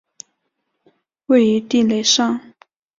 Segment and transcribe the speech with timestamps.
[1.27, 2.39] 位于地垒上。